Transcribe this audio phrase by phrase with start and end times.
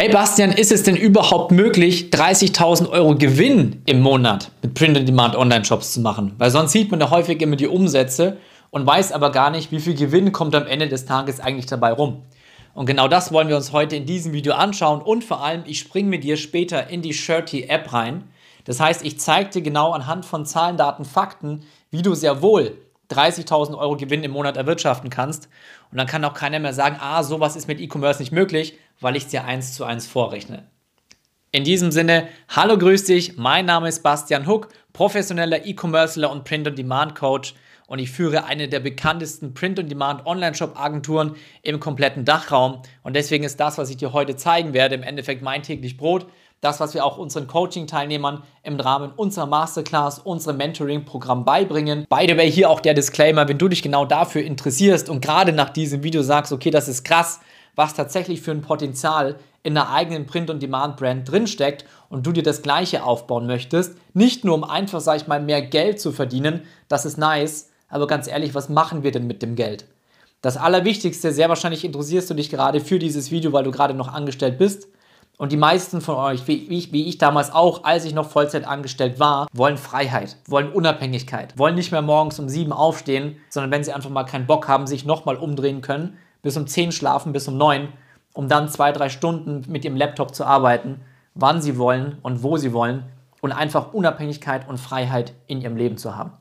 [0.00, 5.92] Hey Bastian, ist es denn überhaupt möglich, 30.000 Euro Gewinn im Monat mit Print-on-Demand Online-Shops
[5.92, 6.36] zu machen?
[6.38, 8.36] Weil sonst sieht man ja häufig immer die Umsätze
[8.70, 11.90] und weiß aber gar nicht, wie viel Gewinn kommt am Ende des Tages eigentlich dabei
[11.90, 12.22] rum.
[12.74, 15.80] Und genau das wollen wir uns heute in diesem Video anschauen und vor allem, ich
[15.80, 18.22] springe mit dir später in die Shirty App rein.
[18.66, 22.76] Das heißt, ich zeige dir genau anhand von Zahlen, Daten, Fakten, wie du sehr wohl
[23.10, 25.48] 30.000 Euro Gewinn im Monat erwirtschaften kannst.
[25.90, 29.16] Und dann kann auch keiner mehr sagen, ah, sowas ist mit E-Commerce nicht möglich, weil
[29.16, 30.66] ich es dir eins zu eins vorrechne.
[31.50, 37.54] In diesem Sinne, hallo, grüß dich, mein Name ist Bastian Huck, professioneller E-Commercer und Print-on-Demand-Coach
[37.86, 43.78] und ich führe eine der bekanntesten Print-on-Demand Online-Shop-Agenturen im kompletten Dachraum und deswegen ist das,
[43.78, 46.26] was ich dir heute zeigen werde, im Endeffekt mein täglich Brot,
[46.60, 52.06] das, was wir auch unseren Coaching-Teilnehmern im Rahmen unserer Masterclass, unserem Mentoring-Programm beibringen.
[52.08, 55.52] By the way, hier auch der Disclaimer, wenn du dich genau dafür interessierst und gerade
[55.52, 57.40] nach diesem Video sagst, okay, das ist krass,
[57.76, 63.04] was tatsächlich für ein Potenzial in einer eigenen Print-on-Demand-Brand drinsteckt und du dir das Gleiche
[63.04, 67.18] aufbauen möchtest, nicht nur um einfach, sag ich mal, mehr Geld zu verdienen, das ist
[67.18, 69.86] nice, aber ganz ehrlich, was machen wir denn mit dem Geld?
[70.40, 74.08] Das Allerwichtigste, sehr wahrscheinlich interessierst du dich gerade für dieses Video, weil du gerade noch
[74.12, 74.88] angestellt bist,
[75.38, 78.66] und die meisten von euch, wie ich, wie ich damals auch, als ich noch Vollzeit
[78.66, 83.84] angestellt war, wollen Freiheit, wollen Unabhängigkeit, wollen nicht mehr morgens um sieben aufstehen, sondern wenn
[83.84, 87.46] sie einfach mal keinen Bock haben, sich nochmal umdrehen können, bis um zehn schlafen, bis
[87.46, 87.88] um neun,
[88.34, 91.00] um dann zwei, drei Stunden mit ihrem Laptop zu arbeiten,
[91.34, 93.04] wann sie wollen und wo sie wollen
[93.40, 96.32] und einfach Unabhängigkeit und Freiheit in ihrem Leben zu haben.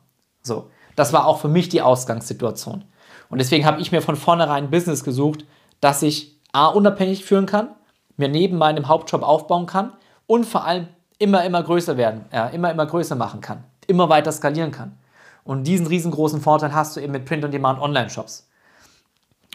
[0.41, 2.83] So, das war auch für mich die Ausgangssituation.
[3.29, 5.45] Und deswegen habe ich mir von vornherein ein Business gesucht,
[5.81, 7.69] das ich A, unabhängig führen kann,
[8.17, 9.93] mir neben meinem Hauptjob aufbauen kann
[10.25, 10.87] und vor allem
[11.19, 14.97] immer, immer größer werden, ja, immer, immer größer machen kann, immer weiter skalieren kann.
[15.43, 18.49] Und diesen riesengroßen Vorteil hast du eben mit Print-on-Demand Online-Shops.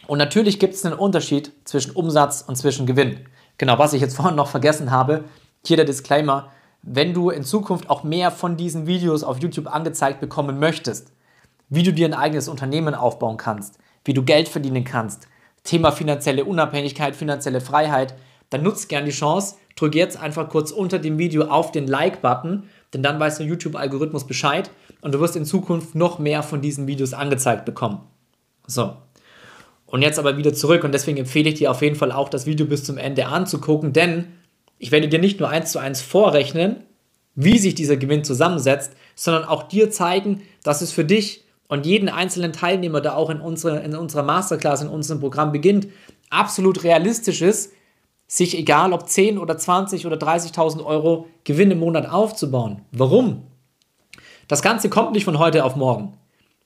[0.06, 3.26] Und natürlich gibt es einen Unterschied zwischen Umsatz und zwischen Gewinn.
[3.58, 5.24] Genau, was ich jetzt vorhin noch vergessen habe,
[5.64, 6.50] hier der Disclaimer,
[6.82, 11.12] wenn du in Zukunft auch mehr von diesen Videos auf YouTube angezeigt bekommen möchtest,
[11.68, 15.28] wie du dir ein eigenes Unternehmen aufbauen kannst, wie du Geld verdienen kannst,
[15.62, 18.14] Thema finanzielle Unabhängigkeit, finanzielle Freiheit,
[18.52, 22.64] dann nutzt gern die Chance, drück jetzt einfach kurz unter dem Video auf den Like-Button,
[22.92, 24.70] denn dann weiß der YouTube-Algorithmus Bescheid
[25.00, 28.00] und du wirst in Zukunft noch mehr von diesen Videos angezeigt bekommen.
[28.66, 28.96] So.
[29.86, 32.46] Und jetzt aber wieder zurück und deswegen empfehle ich dir auf jeden Fall auch, das
[32.46, 34.26] Video bis zum Ende anzugucken, denn
[34.78, 36.76] ich werde dir nicht nur eins zu eins vorrechnen,
[37.34, 42.08] wie sich dieser Gewinn zusammensetzt, sondern auch dir zeigen, dass es für dich und jeden
[42.08, 45.88] einzelnen Teilnehmer, der auch in, unsere, in unserer Masterclass, in unserem Programm beginnt,
[46.28, 47.72] absolut realistisch ist,
[48.26, 52.82] sich egal ob 10 oder 20 oder 30.000 Euro Gewinn im Monat aufzubauen.
[52.92, 53.42] Warum?
[54.48, 56.14] Das Ganze kommt nicht von heute auf morgen.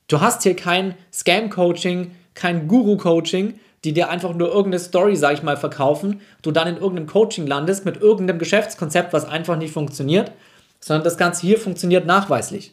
[0.09, 5.43] Du hast hier kein Scam-Coaching, kein Guru-Coaching, die dir einfach nur irgendeine Story, sag ich
[5.43, 10.33] mal, verkaufen, du dann in irgendeinem Coaching landest mit irgendeinem Geschäftskonzept, was einfach nicht funktioniert,
[10.81, 12.73] sondern das Ganze hier funktioniert nachweislich.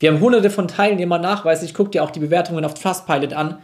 [0.00, 3.58] Wir haben hunderte von Teilnehmern nachweislich, guck dir auch die Bewertungen auf Trustpilot an,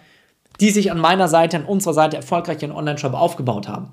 [0.61, 3.93] die sich an meiner Seite, an unserer Seite erfolgreich ihren Online-Shop aufgebaut haben.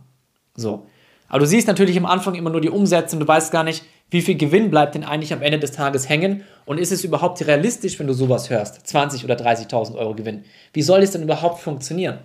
[0.58, 0.88] So.
[1.30, 3.84] Aber du siehst natürlich am Anfang immer nur die Umsätze und du weißt gar nicht,
[4.10, 7.46] wie viel Gewinn bleibt denn eigentlich am Ende des Tages hängen und ist es überhaupt
[7.46, 8.88] realistisch, wenn du sowas hörst?
[8.88, 10.46] 20 oder 30.000 Euro Gewinn.
[10.74, 12.20] Wie soll es denn überhaupt funktionieren?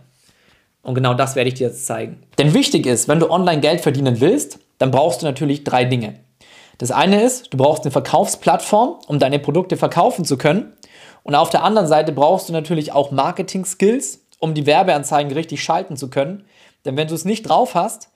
[0.82, 2.22] Und genau das werde ich dir jetzt zeigen.
[2.38, 6.14] Denn wichtig ist, wenn du online Geld verdienen willst, dann brauchst du natürlich drei Dinge.
[6.78, 10.72] Das eine ist, du brauchst eine Verkaufsplattform, um deine Produkte verkaufen zu können.
[11.22, 15.96] Und auf der anderen Seite brauchst du natürlich auch Marketing-Skills, um die Werbeanzeigen richtig schalten
[15.96, 16.44] zu können.
[16.84, 18.11] Denn wenn du es nicht drauf hast,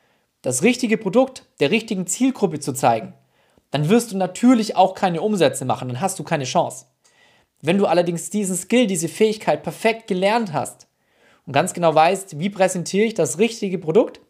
[0.47, 3.15] das richtige Produkt der richtigen Zielgruppe zu zeigen,
[3.73, 6.87] dann wirst du natürlich auch keine Umsätze machen, dann hast du keine Chance.
[7.63, 10.87] Wenn du allerdings diesen Skill, diese Fähigkeit perfekt gelernt hast
[11.47, 14.21] und ganz genau weißt, wie präsentiere ich das richtige Produkt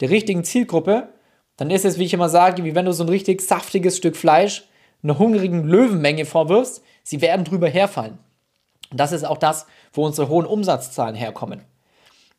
[0.00, 1.10] der richtigen Zielgruppe,
[1.58, 4.16] dann ist es, wie ich immer sage, wie wenn du so ein richtig saftiges Stück
[4.16, 4.66] Fleisch
[5.02, 8.18] einer hungrigen Löwenmenge vorwirfst, sie werden drüber herfallen.
[8.90, 11.60] Und das ist auch das, wo unsere hohen Umsatzzahlen herkommen.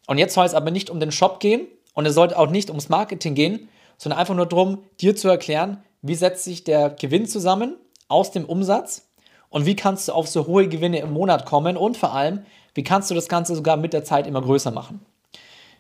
[0.07, 2.69] Und jetzt soll es aber nicht um den Shop gehen, und es sollte auch nicht
[2.69, 7.25] ums Marketing gehen, sondern einfach nur darum, dir zu erklären, wie setzt sich der Gewinn
[7.25, 7.75] zusammen
[8.07, 9.09] aus dem Umsatz
[9.49, 12.83] und wie kannst du auf so hohe Gewinne im Monat kommen und vor allem, wie
[12.83, 15.05] kannst du das Ganze sogar mit der Zeit immer größer machen.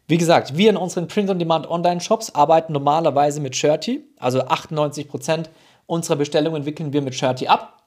[0.07, 5.45] Wie gesagt, wir in unseren Print-on-Demand Online-Shops arbeiten normalerweise mit Shirty, also 98%
[5.85, 7.83] unserer Bestellungen wickeln wir mit Shirty ab.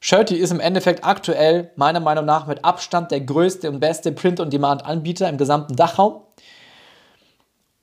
[0.00, 5.28] Shirty ist im Endeffekt aktuell meiner Meinung nach mit Abstand der größte und beste Print-on-Demand-Anbieter
[5.28, 6.22] im gesamten Dachraum.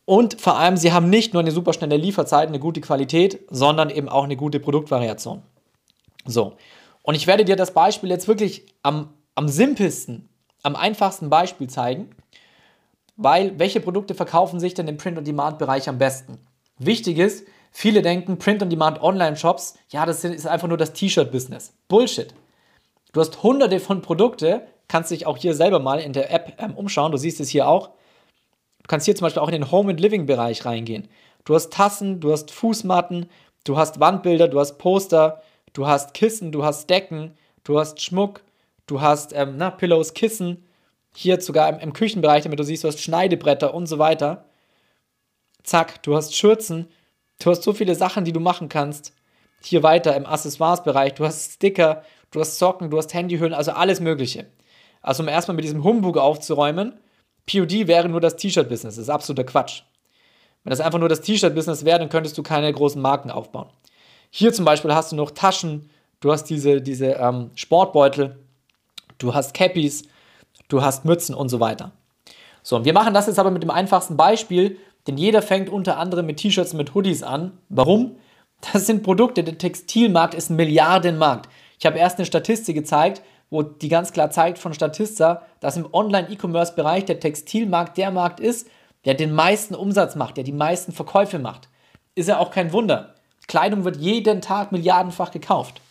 [0.09, 3.91] Und vor allem, sie haben nicht nur eine super schnelle Lieferzeit, eine gute Qualität, sondern
[3.91, 5.43] eben auch eine gute Produktvariation.
[6.25, 6.53] So.
[7.03, 10.27] Und ich werde dir das Beispiel jetzt wirklich am, am simpelsten,
[10.63, 12.09] am einfachsten Beispiel zeigen,
[13.17, 16.39] weil welche Produkte verkaufen sich denn im Print-on-Demand-Bereich am besten?
[16.79, 21.73] Wichtig ist, viele denken, Print-on-Demand-Online-Shops, ja, das ist einfach nur das T-Shirt-Business.
[21.87, 22.33] Bullshit.
[23.13, 26.73] Du hast hunderte von Produkte, kannst dich auch hier selber mal in der App ähm,
[26.73, 27.91] umschauen, du siehst es hier auch.
[28.89, 31.07] Kannst hier zum Beispiel auch in den Home- and Living-Bereich reingehen.
[31.45, 33.29] Du hast Tassen, du hast Fußmatten,
[33.63, 35.43] du hast Wandbilder, du hast Poster,
[35.73, 38.41] du hast Kissen, du hast Decken, du hast Schmuck,
[38.87, 40.65] du hast ähm, na, Pillows, Kissen,
[41.13, 44.45] hier sogar im, im Küchenbereich, damit du siehst, du hast Schneidebretter und so weiter.
[45.61, 46.87] Zack, du hast Schürzen,
[47.37, 49.13] du hast so viele Sachen, die du machen kannst.
[49.61, 53.99] Hier weiter im Accessoires-Bereich, du hast Sticker, du hast Socken, du hast Handyhüllen, also alles
[53.99, 54.47] Mögliche.
[55.03, 56.99] Also um erstmal mit diesem Humbug aufzuräumen,
[57.49, 59.81] POD wäre nur das T-Shirt-Business, das ist absoluter Quatsch.
[60.63, 63.69] Wenn das einfach nur das T-Shirt-Business wäre, dann könntest du keine großen Marken aufbauen.
[64.29, 68.37] Hier zum Beispiel hast du noch Taschen, du hast diese, diese ähm, Sportbeutel,
[69.17, 70.03] du hast Cappies,
[70.67, 71.91] du hast Mützen und so weiter.
[72.61, 75.97] So, und wir machen das jetzt aber mit dem einfachsten Beispiel, denn jeder fängt unter
[75.97, 77.57] anderem mit T-Shirts, mit Hoodies an.
[77.69, 78.17] Warum?
[78.73, 81.49] Das sind Produkte, der Textilmarkt ist ein Milliardenmarkt.
[81.79, 85.91] Ich habe erst eine Statistik gezeigt, wo die ganz klar zeigt von Statista, dass im
[85.91, 88.67] Online-E-Commerce-Bereich der Textilmarkt der Markt ist,
[89.05, 91.69] der den meisten Umsatz macht, der die meisten Verkäufe macht.
[92.15, 93.15] Ist ja auch kein Wunder.
[93.47, 95.81] Kleidung wird jeden Tag milliardenfach gekauft.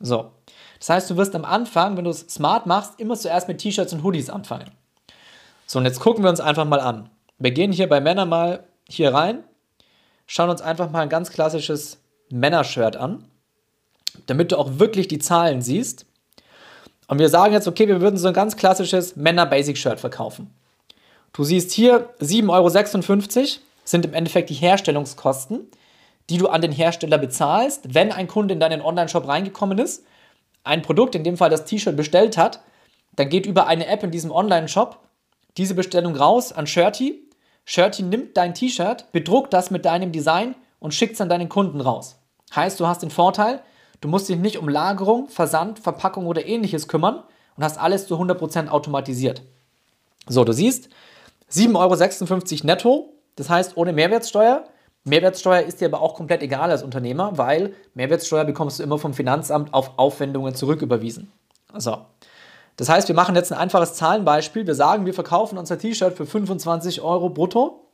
[0.00, 0.32] So.
[0.78, 3.92] Das heißt, du wirst am Anfang, wenn du es smart machst, immer zuerst mit T-Shirts
[3.92, 4.70] und Hoodies anfangen.
[5.66, 7.08] So, und jetzt gucken wir uns einfach mal an.
[7.38, 9.44] Wir gehen hier bei Männern mal hier rein,
[10.26, 13.24] schauen uns einfach mal ein ganz klassisches Männershirt an,
[14.26, 16.06] damit du auch wirklich die Zahlen siehst.
[17.08, 20.52] Und wir sagen jetzt, okay, wir würden so ein ganz klassisches Männer-Basic-Shirt verkaufen.
[21.32, 25.68] Du siehst hier 7,56 Euro sind im Endeffekt die Herstellungskosten,
[26.28, 30.02] die du an den Hersteller bezahlst, wenn ein Kunde in deinen Online-Shop reingekommen ist
[30.66, 32.60] ein Produkt, in dem Fall das T-Shirt, bestellt hat,
[33.14, 34.98] dann geht über eine App in diesem Online-Shop
[35.56, 37.22] diese Bestellung raus an Shirty.
[37.64, 41.80] Shirty nimmt dein T-Shirt, bedruckt das mit deinem Design und schickt es an deinen Kunden
[41.80, 42.18] raus.
[42.54, 43.62] Heißt, du hast den Vorteil,
[44.00, 47.22] du musst dich nicht um Lagerung, Versand, Verpackung oder ähnliches kümmern
[47.56, 49.42] und hast alles zu 100% automatisiert.
[50.28, 50.88] So, du siehst
[51.50, 51.74] 7,56
[52.54, 54.64] Euro netto, das heißt ohne Mehrwertsteuer
[55.06, 59.14] Mehrwertsteuer ist dir aber auch komplett egal als Unternehmer, weil Mehrwertsteuer bekommst du immer vom
[59.14, 61.30] Finanzamt auf Aufwendungen zurücküberwiesen.
[61.76, 61.98] So.
[62.76, 64.66] Das heißt, wir machen jetzt ein einfaches Zahlenbeispiel.
[64.66, 67.86] Wir sagen, wir verkaufen unser T-Shirt für 25 Euro brutto.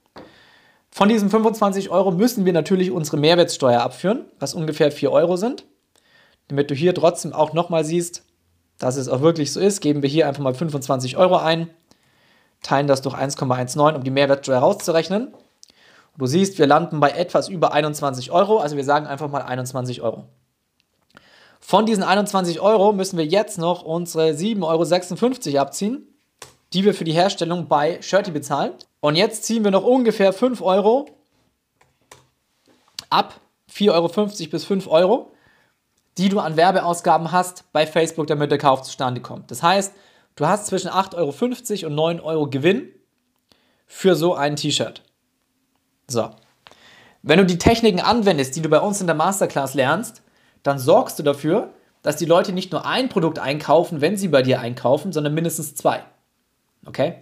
[0.91, 5.67] Von diesen 25 Euro müssen wir natürlich unsere Mehrwertsteuer abführen, was ungefähr 4 Euro sind.
[6.49, 8.25] Damit du hier trotzdem auch nochmal siehst,
[8.79, 11.71] dass es auch wirklich so ist, geben wir hier einfach mal 25 Euro ein,
[12.63, 15.33] teilen das durch 1,19, um die Mehrwertsteuer rauszurechnen.
[16.19, 20.03] Du siehst, wir landen bei etwas über 21 Euro, also wir sagen einfach mal 21
[20.03, 20.25] Euro.
[21.61, 26.07] Von diesen 21 Euro müssen wir jetzt noch unsere 7,56 Euro abziehen,
[26.73, 28.73] die wir für die Herstellung bei Shirty bezahlen.
[29.01, 31.07] Und jetzt ziehen wir noch ungefähr 5 Euro
[33.11, 33.35] ab,
[33.73, 35.33] 4,50 Euro bis 5 Euro,
[36.19, 39.51] die du an Werbeausgaben hast bei Facebook, damit der Kauf zustande kommt.
[39.51, 39.95] Das heißt,
[40.37, 42.89] du hast zwischen 8,50 Euro und 9 Euro Gewinn
[43.87, 45.03] für so ein T-Shirt.
[46.09, 46.31] So.
[47.23, 50.23] Wenn du die Techniken anwendest, die du bei uns in der Masterclass lernst,
[50.63, 51.73] dann sorgst du dafür,
[52.03, 55.75] dass die Leute nicht nur ein Produkt einkaufen, wenn sie bei dir einkaufen, sondern mindestens
[55.75, 56.03] zwei.
[56.85, 57.15] Okay?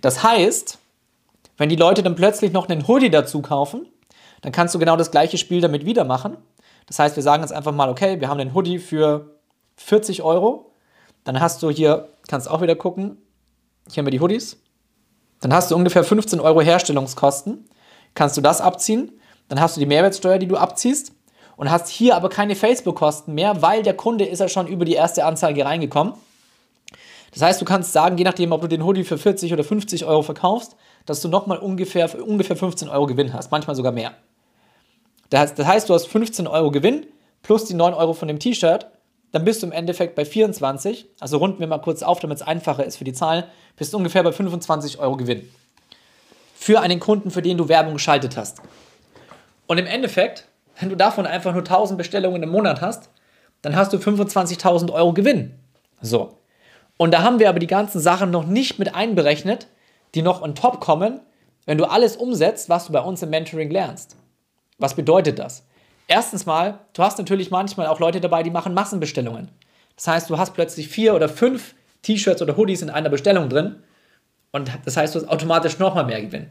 [0.00, 0.78] Das heißt,
[1.56, 3.86] wenn die Leute dann plötzlich noch einen Hoodie dazu kaufen,
[4.42, 6.36] dann kannst du genau das gleiche Spiel damit wieder machen.
[6.86, 9.38] Das heißt, wir sagen jetzt einfach mal, okay, wir haben den Hoodie für
[9.76, 10.72] 40 Euro.
[11.24, 13.16] Dann hast du hier, kannst auch wieder gucken,
[13.90, 14.58] hier haben wir die Hoodies.
[15.40, 17.68] Dann hast du ungefähr 15 Euro Herstellungskosten
[18.14, 19.12] kannst du das abziehen.
[19.48, 21.12] Dann hast du die Mehrwertsteuer, die du abziehst
[21.56, 24.94] und hast hier aber keine Facebook-Kosten mehr, weil der Kunde ist ja schon über die
[24.94, 26.14] erste Anzeige reingekommen.
[27.32, 30.04] Das heißt, du kannst sagen, je nachdem, ob du den Hoodie für 40 oder 50
[30.04, 34.12] Euro verkaufst, dass du nochmal ungefähr, ungefähr 15 Euro Gewinn hast, manchmal sogar mehr.
[35.30, 37.06] Das heißt, du hast 15 Euro Gewinn
[37.42, 38.86] plus die 9 Euro von dem T-Shirt,
[39.32, 42.42] dann bist du im Endeffekt bei 24, also runden wir mal kurz auf, damit es
[42.42, 43.44] einfacher ist für die Zahlen,
[43.76, 45.48] bist du ungefähr bei 25 Euro Gewinn
[46.64, 48.62] für einen Kunden, für den du Werbung geschaltet hast.
[49.66, 50.48] Und im Endeffekt,
[50.80, 53.10] wenn du davon einfach nur 1000 Bestellungen im Monat hast,
[53.60, 55.54] dann hast du 25.000 Euro Gewinn.
[56.00, 56.38] So.
[56.96, 59.66] Und da haben wir aber die ganzen Sachen noch nicht mit einberechnet,
[60.14, 61.20] die noch on top kommen,
[61.66, 64.16] wenn du alles umsetzt, was du bei uns im Mentoring lernst.
[64.84, 65.64] Was bedeutet das?
[66.08, 69.48] Erstens mal, du hast natürlich manchmal auch Leute dabei, die machen Massenbestellungen.
[69.96, 73.76] Das heißt, du hast plötzlich vier oder fünf T-Shirts oder Hoodies in einer Bestellung drin
[74.52, 76.50] und das heißt, du hast automatisch nochmal mehr Gewinn.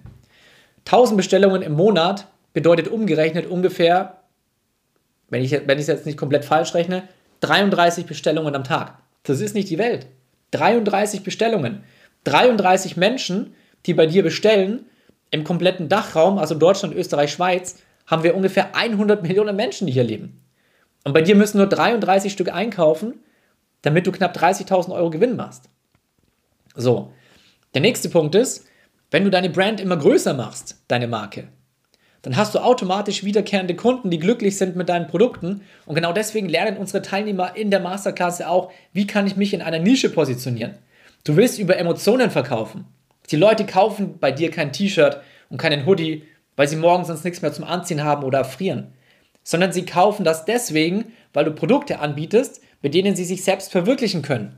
[0.88, 4.24] 1000 Bestellungen im Monat bedeutet umgerechnet ungefähr,
[5.30, 7.08] wenn ich es wenn jetzt nicht komplett falsch rechne,
[7.42, 8.98] 33 Bestellungen am Tag.
[9.22, 10.08] Das ist nicht die Welt.
[10.50, 11.84] 33 Bestellungen.
[12.24, 13.54] 33 Menschen,
[13.86, 14.88] die bei dir bestellen,
[15.30, 20.04] Im kompletten Dachraum, also Deutschland, Österreich, Schweiz, haben wir ungefähr 100 Millionen Menschen, die hier
[20.04, 20.42] leben.
[21.04, 23.16] Und bei dir müssen nur 33 Stück einkaufen,
[23.82, 25.70] damit du knapp 30.000 Euro Gewinn machst.
[26.76, 27.12] So,
[27.74, 28.66] der nächste Punkt ist,
[29.12, 31.50] wenn du deine Brand immer größer machst, deine Marke,
[32.24, 35.62] dann hast du automatisch wiederkehrende Kunden, die glücklich sind mit deinen Produkten.
[35.86, 39.62] Und genau deswegen lernen unsere Teilnehmer in der Masterklasse auch, wie kann ich mich in
[39.62, 40.78] einer Nische positionieren.
[41.26, 42.86] Du willst über Emotionen verkaufen.
[43.30, 46.24] Die Leute kaufen bei dir kein T-Shirt und keinen Hoodie,
[46.56, 48.94] weil sie morgens sonst nichts mehr zum Anziehen haben oder frieren,
[49.44, 54.22] sondern sie kaufen das deswegen, weil du Produkte anbietest, mit denen sie sich selbst verwirklichen
[54.22, 54.58] können.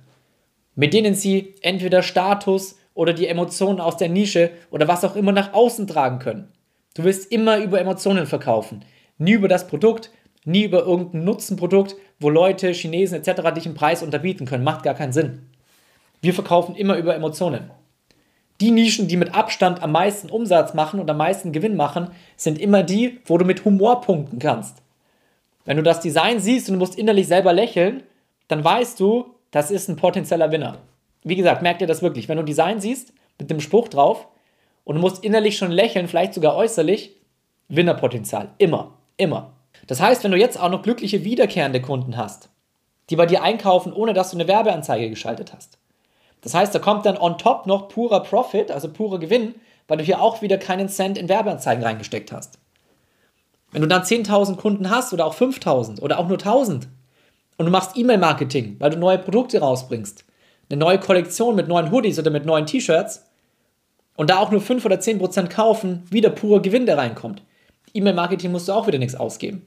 [0.75, 5.31] Mit denen sie entweder Status oder die Emotionen aus der Nische oder was auch immer
[5.31, 6.49] nach außen tragen können.
[6.95, 8.83] Du willst immer über Emotionen verkaufen.
[9.17, 10.11] Nie über das Produkt,
[10.45, 13.53] nie über irgendein Nutzenprodukt, wo Leute, Chinesen etc.
[13.53, 14.63] dich im Preis unterbieten können.
[14.63, 15.43] Macht gar keinen Sinn.
[16.21, 17.69] Wir verkaufen immer über Emotionen.
[18.61, 22.59] Die Nischen, die mit Abstand am meisten Umsatz machen und am meisten Gewinn machen, sind
[22.59, 24.81] immer die, wo du mit Humor punkten kannst.
[25.65, 28.03] Wenn du das Design siehst und du musst innerlich selber lächeln,
[28.47, 30.77] dann weißt du, das ist ein potenzieller Winner.
[31.23, 32.29] Wie gesagt, merk dir das wirklich.
[32.29, 34.27] Wenn du Design siehst mit dem Spruch drauf,
[34.85, 37.17] und du musst innerlich schon lächeln, vielleicht sogar äußerlich,
[37.67, 38.51] Winnerpotenzial.
[38.59, 39.53] Immer, immer.
[39.87, 42.49] Das heißt, wenn du jetzt auch noch glückliche wiederkehrende Kunden hast,
[43.09, 45.79] die bei dir einkaufen, ohne dass du eine Werbeanzeige geschaltet hast.
[46.45, 49.55] Das heißt, da kommt dann on top noch purer Profit, also purer Gewinn,
[49.87, 52.59] weil du hier auch wieder keinen Cent in Werbeanzeigen reingesteckt hast.
[53.71, 56.83] Wenn du dann 10.000 Kunden hast oder auch 5.000 oder auch nur 1.000
[57.57, 60.23] und du machst E-Mail-Marketing, weil du neue Produkte rausbringst,
[60.69, 63.25] eine neue Kollektion mit neuen Hoodies oder mit neuen T-Shirts,
[64.15, 67.41] und da auch nur 5 oder 10% kaufen, wieder purer Gewinn, der reinkommt.
[67.95, 69.63] E-Mail-Marketing musst du auch wieder nichts ausgeben.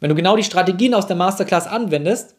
[0.00, 2.35] Wenn du genau die Strategien aus der Masterclass anwendest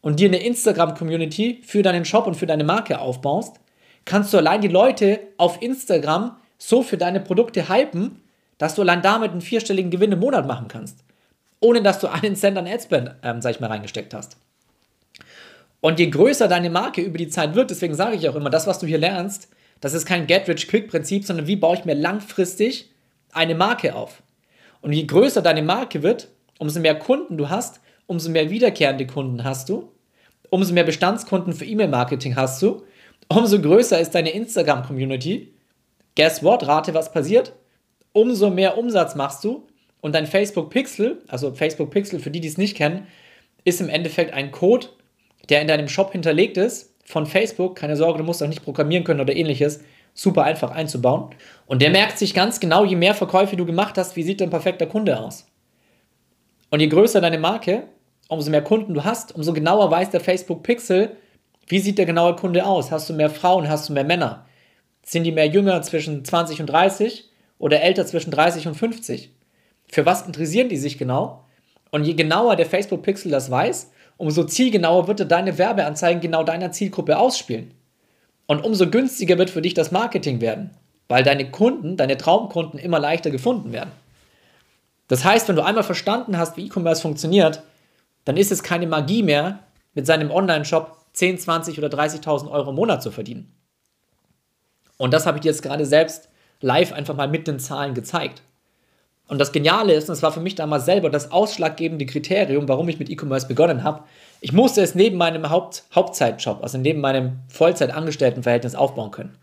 [0.00, 3.56] und dir eine Instagram-Community für deinen Shop und für deine Marke aufbaust,
[4.04, 8.22] kannst du allein die Leute auf Instagram so für deine Produkte hypen,
[8.58, 11.04] dass du allein damit einen vierstelligen Gewinn im Monat machen kannst.
[11.60, 14.36] Ohne dass du einen Cent an Adspend, ähm, sag ich mal, reingesteckt hast.
[15.80, 18.66] Und je größer deine Marke über die Zeit wird, deswegen sage ich auch immer, das,
[18.66, 19.48] was du hier lernst,
[19.80, 22.90] das ist kein Get-Rich-Quick-Prinzip, sondern wie baue ich mir langfristig
[23.32, 24.22] eine Marke auf.
[24.80, 26.28] Und je größer deine Marke wird,
[26.58, 29.92] umso mehr Kunden du hast, umso mehr wiederkehrende Kunden hast du,
[30.50, 32.82] umso mehr Bestandskunden für E-Mail-Marketing hast du,
[33.28, 35.52] umso größer ist deine Instagram-Community.
[36.16, 36.66] Guess what?
[36.66, 37.52] Rate, was passiert?
[38.12, 39.68] Umso mehr Umsatz machst du
[40.00, 43.06] und dein Facebook Pixel, also Facebook Pixel für die, die es nicht kennen,
[43.64, 44.88] ist im Endeffekt ein Code,
[45.50, 49.04] der in deinem Shop hinterlegt ist von Facebook, keine Sorge, du musst auch nicht programmieren
[49.04, 49.80] können oder ähnliches,
[50.14, 51.34] super einfach einzubauen.
[51.66, 54.50] Und der merkt sich ganz genau, je mehr Verkäufe du gemacht hast, wie sieht dein
[54.50, 55.46] perfekter Kunde aus.
[56.70, 57.84] Und je größer deine Marke,
[58.28, 61.16] umso mehr Kunden du hast, umso genauer weiß der Facebook Pixel,
[61.66, 62.90] wie sieht der genaue Kunde aus.
[62.90, 64.46] Hast du mehr Frauen, hast du mehr Männer?
[65.04, 69.32] Sind die mehr jünger zwischen 20 und 30 oder älter zwischen 30 und 50?
[69.90, 71.44] Für was interessieren die sich genau?
[71.90, 76.42] Und je genauer der Facebook Pixel das weiß, umso zielgenauer wird er deine Werbeanzeigen genau
[76.42, 77.72] deiner Zielgruppe ausspielen.
[78.46, 80.70] Und umso günstiger wird für dich das Marketing werden,
[81.08, 83.92] weil deine Kunden, deine Traumkunden immer leichter gefunden werden.
[85.08, 87.62] Das heißt, wenn du einmal verstanden hast, wie E-Commerce funktioniert,
[88.28, 89.60] dann ist es keine Magie mehr,
[89.94, 93.54] mit seinem Online-Shop 10, 20 oder 30.000 Euro im Monat zu verdienen.
[94.98, 96.28] Und das habe ich dir jetzt gerade selbst
[96.60, 98.42] live einfach mal mit den Zahlen gezeigt.
[99.28, 102.90] Und das Geniale ist, und das war für mich damals selber das ausschlaggebende Kriterium, warum
[102.90, 104.04] ich mit E-Commerce begonnen habe,
[104.42, 109.38] ich musste es neben meinem Haupt Hauptzeitjob, also neben meinem Vollzeitangestelltenverhältnis aufbauen können.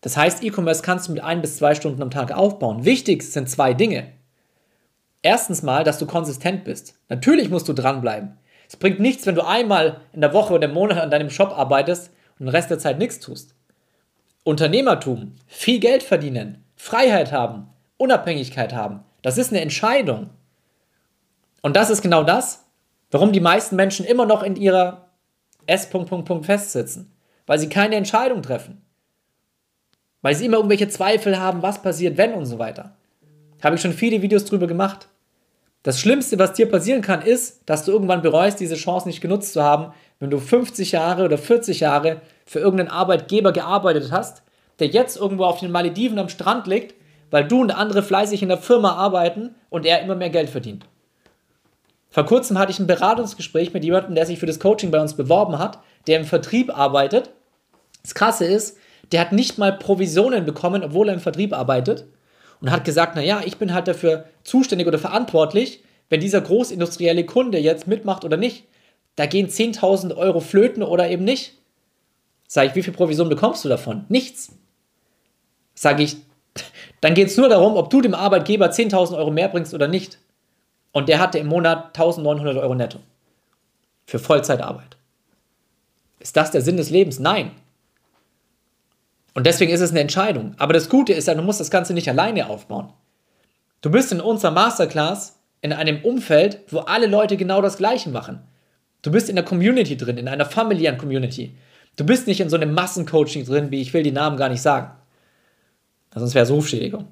[0.00, 2.84] Das heißt, E-Commerce kannst du mit ein bis zwei Stunden am Tag aufbauen.
[2.84, 4.08] Wichtig sind zwei Dinge.
[5.22, 6.94] Erstens mal, dass du konsistent bist.
[7.08, 8.38] Natürlich musst du dranbleiben.
[8.68, 11.50] Es bringt nichts, wenn du einmal in der Woche oder im Monat an deinem Shop
[11.50, 13.54] arbeitest und den Rest der Zeit nichts tust.
[14.44, 19.04] Unternehmertum, viel Geld verdienen, Freiheit haben, Unabhängigkeit haben.
[19.22, 20.30] Das ist eine Entscheidung.
[21.62, 22.64] Und das ist genau das,
[23.10, 25.10] warum die meisten Menschen immer noch in ihrer
[25.66, 25.88] S.
[26.42, 27.12] festsitzen.
[27.46, 28.82] Weil sie keine Entscheidung treffen.
[30.22, 32.96] Weil sie immer irgendwelche Zweifel haben, was passiert, wenn und so weiter.
[33.62, 35.08] Habe ich schon viele Videos drüber gemacht.
[35.82, 39.54] Das Schlimmste, was dir passieren kann, ist, dass du irgendwann bereust, diese Chance nicht genutzt
[39.54, 44.42] zu haben, wenn du 50 Jahre oder 40 Jahre für irgendeinen Arbeitgeber gearbeitet hast,
[44.78, 46.94] der jetzt irgendwo auf den Malediven am Strand liegt
[47.30, 50.84] weil du und andere fleißig in der Firma arbeiten und er immer mehr Geld verdient.
[52.10, 55.14] Vor kurzem hatte ich ein Beratungsgespräch mit jemandem, der sich für das Coaching bei uns
[55.14, 57.30] beworben hat, der im Vertrieb arbeitet.
[58.02, 58.76] Das Krasse ist,
[59.12, 62.06] der hat nicht mal Provisionen bekommen, obwohl er im Vertrieb arbeitet
[62.60, 67.58] und hat gesagt, naja, ich bin halt dafür zuständig oder verantwortlich, wenn dieser großindustrielle Kunde
[67.58, 68.64] jetzt mitmacht oder nicht.
[69.16, 71.54] Da gehen 10.000 Euro flöten oder eben nicht.
[72.46, 74.04] Sag ich, wie viel Provision bekommst du davon?
[74.08, 74.52] Nichts.
[75.74, 76.16] Sage ich,
[77.00, 80.18] Dann geht es nur darum, ob du dem Arbeitgeber 10.000 Euro mehr bringst oder nicht.
[80.92, 82.98] Und der hatte im Monat 1.900 Euro netto.
[84.06, 84.96] Für Vollzeitarbeit.
[86.18, 87.18] Ist das der Sinn des Lebens?
[87.18, 87.52] Nein.
[89.34, 90.54] Und deswegen ist es eine Entscheidung.
[90.58, 92.92] Aber das Gute ist ja, du musst das Ganze nicht alleine aufbauen.
[93.80, 98.40] Du bist in unserer Masterclass in einem Umfeld, wo alle Leute genau das Gleiche machen.
[99.02, 101.56] Du bist in der Community drin, in einer familiären Community.
[101.96, 104.62] Du bist nicht in so einem Massencoaching drin, wie ich will die Namen gar nicht
[104.62, 104.90] sagen.
[106.14, 107.06] Sonst wäre es Rufschädigung.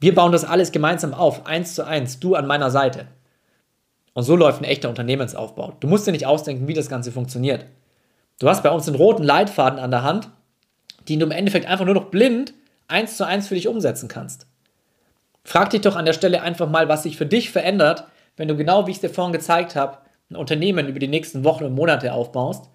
[0.00, 3.08] Wir bauen das alles gemeinsam auf, eins zu eins, du an meiner Seite.
[4.14, 5.74] Und so läuft ein echter Unternehmensaufbau.
[5.80, 7.66] Du musst dir nicht ausdenken, wie das Ganze funktioniert.
[8.38, 10.30] Du hast bei uns einen roten Leitfaden an der Hand,
[11.08, 12.54] den du im Endeffekt einfach nur noch blind
[12.86, 14.46] eins zu eins für dich umsetzen kannst.
[15.44, 18.04] Frag dich doch an der Stelle einfach mal, was sich für dich verändert,
[18.36, 19.98] wenn du genau wie ich es dir vorhin gezeigt habe,
[20.30, 22.68] ein Unternehmen über die nächsten Wochen und Monate aufbaust,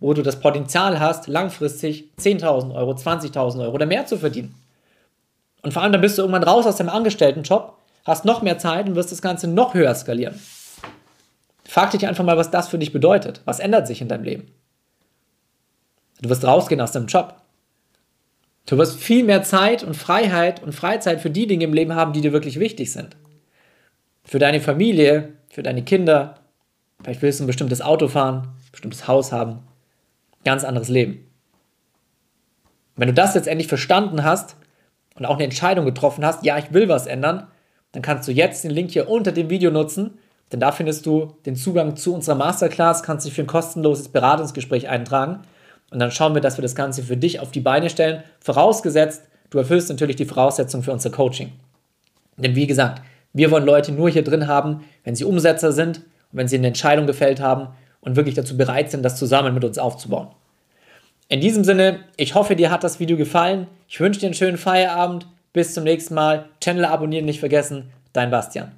[0.00, 4.54] wo du das Potenzial hast, langfristig 10.000 Euro, 20.000 Euro oder mehr zu verdienen.
[5.62, 8.88] Und vor allem dann bist du irgendwann raus aus deinem Angestelltenjob, hast noch mehr Zeit
[8.88, 10.38] und wirst das Ganze noch höher skalieren.
[11.66, 13.40] Frag dich einfach mal, was das für dich bedeutet.
[13.46, 14.52] Was ändert sich in deinem Leben?
[16.20, 17.34] Du wirst rausgehen aus deinem Job.
[18.66, 22.12] Du wirst viel mehr Zeit und Freiheit und Freizeit für die Dinge im Leben haben,
[22.12, 23.16] die dir wirklich wichtig sind.
[24.24, 26.36] Für deine Familie, für deine Kinder.
[27.02, 29.58] Vielleicht willst du ein bestimmtes Auto fahren, ein bestimmtes Haus haben.
[30.44, 31.30] Ganz anderes Leben.
[32.96, 34.56] Wenn du das letztendlich verstanden hast
[35.16, 37.48] und auch eine Entscheidung getroffen hast, ja, ich will was ändern,
[37.92, 40.18] dann kannst du jetzt den Link hier unter dem Video nutzen,
[40.52, 44.88] denn da findest du den Zugang zu unserer Masterclass, kannst dich für ein kostenloses Beratungsgespräch
[44.88, 45.42] eintragen
[45.94, 49.22] und dann schauen wir, dass wir das Ganze für dich auf die Beine stellen, vorausgesetzt,
[49.50, 51.52] du erfüllst natürlich die Voraussetzungen für unser Coaching.
[52.36, 53.00] Denn wie gesagt,
[53.32, 56.66] wir wollen Leute nur hier drin haben, wenn sie Umsetzer sind und wenn sie eine
[56.66, 57.68] Entscheidung gefällt haben
[58.00, 60.28] und wirklich dazu bereit sind, das zusammen mit uns aufzubauen.
[61.28, 63.68] In diesem Sinne, ich hoffe, dir hat das Video gefallen.
[63.88, 65.28] Ich wünsche dir einen schönen Feierabend.
[65.52, 66.46] Bis zum nächsten Mal.
[66.60, 67.90] Channel abonnieren nicht vergessen.
[68.12, 68.72] Dein Bastian.